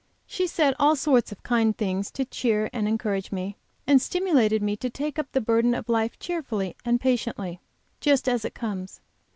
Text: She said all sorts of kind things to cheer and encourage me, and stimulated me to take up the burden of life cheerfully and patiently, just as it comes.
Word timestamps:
She 0.25 0.47
said 0.47 0.73
all 0.79 0.95
sorts 0.95 1.31
of 1.31 1.43
kind 1.43 1.77
things 1.77 2.09
to 2.13 2.25
cheer 2.25 2.71
and 2.73 2.87
encourage 2.87 3.31
me, 3.31 3.55
and 3.85 4.01
stimulated 4.01 4.59
me 4.63 4.75
to 4.77 4.89
take 4.89 5.19
up 5.19 5.31
the 5.31 5.41
burden 5.41 5.75
of 5.75 5.87
life 5.89 6.17
cheerfully 6.17 6.75
and 6.83 6.99
patiently, 6.99 7.59
just 7.99 8.27
as 8.27 8.43
it 8.43 8.55
comes. 8.55 8.99